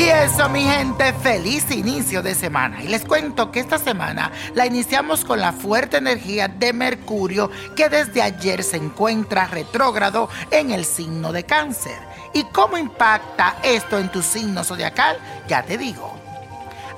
eso, 0.00 0.48
mi 0.48 0.64
gente, 0.64 1.12
feliz 1.12 1.70
inicio 1.70 2.22
de 2.22 2.34
semana. 2.34 2.82
Y 2.82 2.88
les 2.88 3.04
cuento 3.04 3.52
que 3.52 3.60
esta 3.60 3.78
semana 3.78 4.32
la 4.54 4.66
iniciamos 4.66 5.24
con 5.24 5.40
la 5.40 5.52
fuerte 5.52 5.98
energía 5.98 6.48
de 6.48 6.72
Mercurio 6.72 7.50
que 7.76 7.88
desde 7.88 8.20
ayer 8.20 8.64
se 8.64 8.76
encuentra 8.76 9.46
retrógrado 9.46 10.28
en 10.50 10.72
el 10.72 10.84
signo 10.84 11.32
de 11.32 11.44
cáncer. 11.44 11.96
¿Y 12.32 12.42
cómo 12.44 12.76
impacta 12.76 13.56
esto 13.62 13.98
en 13.98 14.10
tu 14.10 14.20
signo 14.20 14.64
zodiacal? 14.64 15.16
Ya 15.46 15.62
te 15.62 15.78
digo. 15.78 16.12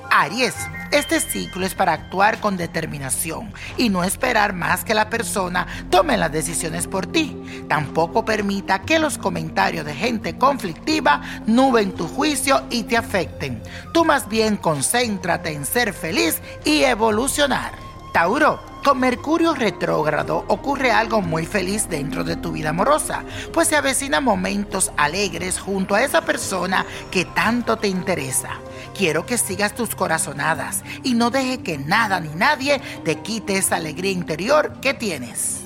Aries, 0.09 0.55
este 0.97 1.19
ciclo 1.19 1.65
es 1.65 1.75
para 1.75 1.93
actuar 1.93 2.39
con 2.39 2.57
determinación 2.57 3.53
y 3.77 3.89
no 3.89 4.03
esperar 4.03 4.53
más 4.53 4.83
que 4.83 4.93
la 4.93 5.09
persona 5.09 5.67
tome 5.89 6.17
las 6.17 6.31
decisiones 6.31 6.87
por 6.87 7.05
ti. 7.05 7.65
Tampoco 7.69 8.25
permita 8.25 8.81
que 8.81 8.99
los 8.99 9.17
comentarios 9.17 9.85
de 9.85 9.93
gente 9.93 10.37
conflictiva 10.37 11.21
nuben 11.45 11.93
tu 11.93 12.07
juicio 12.07 12.63
y 12.69 12.83
te 12.83 12.97
afecten. 12.97 13.61
Tú 13.93 14.05
más 14.05 14.27
bien 14.27 14.57
concéntrate 14.57 15.53
en 15.53 15.65
ser 15.65 15.93
feliz 15.93 16.41
y 16.65 16.83
evolucionar. 16.83 17.71
Tauro, 18.13 18.59
con 18.83 18.99
Mercurio 18.99 19.53
retrógrado 19.53 20.45
ocurre 20.47 20.91
algo 20.91 21.21
muy 21.21 21.45
feliz 21.45 21.89
dentro 21.89 22.23
de 22.23 22.37
tu 22.37 22.53
vida 22.53 22.69
amorosa, 22.69 23.23
pues 23.53 23.67
se 23.67 23.75
avecinan 23.75 24.23
momentos 24.23 24.91
alegres 24.97 25.59
junto 25.59 25.93
a 25.93 26.03
esa 26.03 26.21
persona 26.21 26.85
que 27.11 27.25
tanto 27.25 27.77
te 27.77 27.87
interesa. 27.87 28.59
Quiero 28.95 29.25
que 29.25 29.37
sigas 29.37 29.75
tus 29.75 29.95
corazonadas 29.95 30.83
y 31.03 31.13
no 31.13 31.29
deje 31.29 31.59
que 31.59 31.77
nada 31.77 32.19
ni 32.19 32.33
nadie 32.35 32.81
te 33.03 33.19
quite 33.19 33.57
esa 33.57 33.77
alegría 33.77 34.11
interior 34.11 34.79
que 34.81 34.93
tienes. 34.93 35.61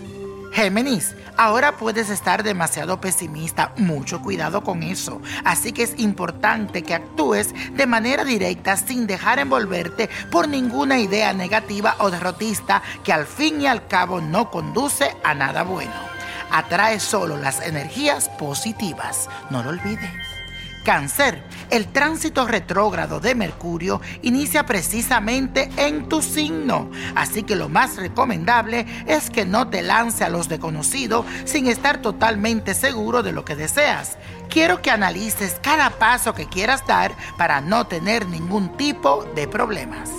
Géminis, 0.52 1.16
ahora 1.38 1.78
puedes 1.78 2.10
estar 2.10 2.44
demasiado 2.44 3.00
pesimista, 3.00 3.72
mucho 3.78 4.22
cuidado 4.22 4.64
con 4.64 4.84
eso. 4.84 5.22
Así 5.46 5.72
que 5.72 5.84
es 5.84 5.98
importante 5.98 6.84
que 6.84 6.94
actúes 6.94 7.54
de 7.72 7.88
manera 7.88 8.26
directa 8.26 8.76
sin 8.76 9.08
dejar 9.08 9.40
envolverte 9.40 10.10
por 10.30 10.50
ninguna 10.50 11.00
idea 11.00 11.32
negativa 11.32 11.96
o 12.00 12.12
derrotista 12.12 12.84
que 13.04 13.14
al 13.14 13.26
fin 13.26 13.62
y 13.62 13.68
al 13.68 13.88
cabo 13.88 14.20
no 14.20 14.52
conduce 14.52 15.16
a 15.24 15.34
nada 15.34 15.64
bueno. 15.64 16.12
Atrae 16.52 17.00
solo 17.00 17.38
las 17.38 17.62
energías 17.66 18.28
positivas, 18.28 19.30
no 19.50 19.64
lo 19.64 19.70
olvides. 19.70 20.41
Cáncer, 20.84 21.44
el 21.70 21.88
tránsito 21.88 22.48
retrógrado 22.48 23.20
de 23.20 23.36
Mercurio 23.36 24.02
inicia 24.22 24.66
precisamente 24.66 25.70
en 25.78 26.10
tu 26.10 26.22
signo, 26.22 26.90
así 27.16 27.44
que 27.44 27.56
lo 27.56 27.70
más 27.70 27.98
recomendable 27.98 28.86
es 29.06 29.30
que 29.30 29.46
no 29.46 29.70
te 29.70 29.82
lance 29.82 30.24
a 30.24 30.30
los 30.30 30.50
desconocidos 30.50 31.26
sin 31.46 31.68
estar 31.68 32.02
totalmente 32.02 32.74
seguro 32.74 33.24
de 33.24 33.32
lo 33.32 33.46
que 33.46 33.56
deseas. 33.56 34.18
Quiero 34.50 34.82
que 34.82 34.92
analices 34.92 35.58
cada 35.62 35.92
paso 35.92 36.34
que 36.34 36.48
quieras 36.48 36.86
dar 36.86 37.16
para 37.38 37.62
no 37.62 37.88
tener 37.88 38.28
ningún 38.28 38.76
tipo 38.76 39.24
de 39.36 39.48
problemas. 39.48 40.10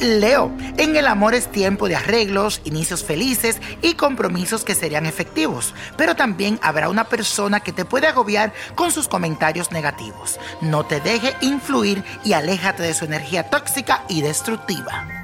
Leo, 0.00 0.50
en 0.78 0.96
el 0.96 1.06
amor 1.06 1.34
es 1.34 1.52
tiempo 1.52 1.86
de 1.86 1.94
arreglos, 1.94 2.62
inicios 2.64 3.04
felices 3.04 3.60
y 3.82 3.94
compromisos 3.94 4.64
que 4.64 4.74
serían 4.74 5.04
efectivos, 5.04 5.74
pero 5.98 6.16
también 6.16 6.58
habrá 6.62 6.88
una 6.88 7.04
persona 7.04 7.60
que 7.60 7.72
te 7.72 7.84
puede 7.84 8.06
agobiar 8.06 8.54
con 8.74 8.92
sus 8.92 9.08
comentarios 9.08 9.72
negativos. 9.72 10.40
No 10.62 10.86
te 10.86 11.00
deje 11.00 11.36
influir 11.42 12.02
y 12.24 12.32
aléjate 12.32 12.82
de 12.82 12.94
su 12.94 13.04
energía 13.04 13.50
tóxica 13.50 14.04
y 14.08 14.22
destructiva. 14.22 15.19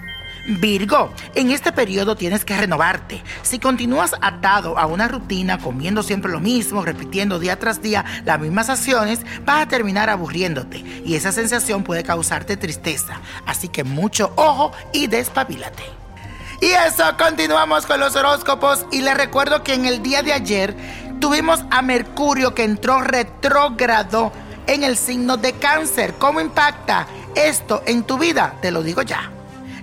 Virgo, 0.48 1.12
en 1.34 1.50
este 1.50 1.72
periodo 1.72 2.16
tienes 2.16 2.44
que 2.44 2.56
renovarte. 2.56 3.22
Si 3.42 3.58
continúas 3.58 4.14
atado 4.20 4.78
a 4.78 4.86
una 4.86 5.08
rutina, 5.08 5.58
comiendo 5.58 6.04
siempre 6.04 6.30
lo 6.30 6.38
mismo, 6.38 6.84
repitiendo 6.84 7.40
día 7.40 7.58
tras 7.58 7.82
día 7.82 8.04
las 8.24 8.38
mismas 8.38 8.70
acciones, 8.70 9.20
vas 9.44 9.62
a 9.62 9.68
terminar 9.68 10.08
aburriéndote 10.08 10.78
y 11.04 11.16
esa 11.16 11.32
sensación 11.32 11.82
puede 11.82 12.04
causarte 12.04 12.56
tristeza. 12.56 13.20
Así 13.44 13.68
que 13.68 13.82
mucho 13.82 14.32
ojo 14.36 14.70
y 14.92 15.08
despabilate. 15.08 15.82
Y 16.60 16.66
eso, 16.66 17.04
continuamos 17.18 17.84
con 17.84 18.00
los 18.00 18.14
horóscopos 18.14 18.86
y 18.92 19.02
les 19.02 19.16
recuerdo 19.16 19.62
que 19.64 19.74
en 19.74 19.84
el 19.84 20.02
día 20.02 20.22
de 20.22 20.32
ayer 20.32 20.76
tuvimos 21.20 21.64
a 21.70 21.82
Mercurio 21.82 22.54
que 22.54 22.64
entró 22.64 23.00
retrógrado 23.00 24.32
en 24.66 24.84
el 24.84 24.96
signo 24.96 25.36
de 25.36 25.54
cáncer. 25.54 26.14
¿Cómo 26.18 26.40
impacta 26.40 27.06
esto 27.34 27.82
en 27.84 28.04
tu 28.04 28.16
vida? 28.16 28.54
Te 28.62 28.70
lo 28.70 28.82
digo 28.82 29.02
ya. 29.02 29.35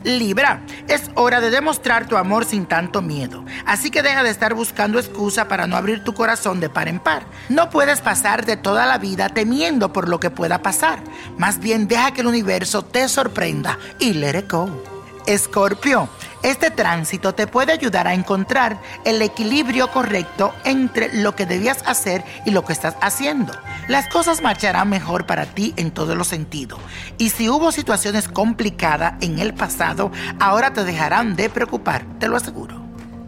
Libra, 0.04 0.62
es 0.88 1.10
hora 1.16 1.42
de 1.42 1.50
demostrar 1.50 2.08
tu 2.08 2.18
amor 2.18 2.46
sin 2.46 2.66
tanto 2.66 3.02
miedo. 3.02 3.46
Así 3.66 3.92
que 3.92 4.04
deja 4.04 4.24
de 4.24 4.30
estar 4.30 4.54
buscando 4.54 5.00
excusa 5.00 5.48
para 5.48 5.68
no 5.68 5.76
abrir 5.76 6.04
tu 6.04 6.14
corazón 6.14 6.60
de 6.60 6.70
par 6.70 6.88
en 6.88 7.00
par. 7.00 7.26
No 7.50 7.70
puedes 7.70 8.02
pasar 8.02 8.46
de 8.46 8.58
toda 8.58 8.86
la 8.86 8.98
vida 8.98 9.30
temiendo 9.30 9.94
por 9.94 10.10
lo 10.10 10.20
que 10.20 10.30
pueda 10.30 10.62
pasar. 10.62 11.00
Más 11.38 11.60
bien 11.60 11.88
deja 11.88 12.12
que 12.12 12.22
el 12.22 12.28
universo 12.28 12.84
te 12.84 13.08
sorprenda 13.08 13.78
y 14.00 14.14
let 14.14 14.40
it 14.40 14.52
go. 14.52 14.93
Escorpio, 15.26 16.10
este 16.42 16.70
tránsito 16.70 17.34
te 17.34 17.48
puede 17.48 17.72
ayudar 17.72 18.08
a 18.08 18.14
encontrar 18.14 18.82
el 19.06 19.22
equilibrio 19.22 19.90
correcto 19.90 20.54
entre 20.66 21.14
lo 21.22 21.36
que 21.36 21.46
debías 21.46 21.82
hacer 21.86 22.24
y 22.46 22.52
lo 22.52 22.66
que 22.66 22.74
estás 22.74 22.96
haciendo. 23.02 23.54
Las 23.88 24.10
cosas 24.10 24.42
marcharán 24.42 24.90
mejor 24.90 25.26
para 25.26 25.46
ti 25.46 25.74
en 25.78 25.92
todos 25.92 26.18
los 26.18 26.28
sentidos. 26.28 26.80
Y 27.18 27.30
si 27.30 27.50
hubo 27.50 27.72
situaciones 27.72 28.28
complicadas 28.28 29.14
en 29.22 29.40
el 29.40 29.54
pasado, 29.54 30.12
ahora 30.40 30.74
te 30.74 30.84
dejarán 30.84 31.36
de 31.38 31.50
preocupar, 31.50 32.06
te 32.20 32.28
lo 32.28 32.36
aseguro. 32.36 32.84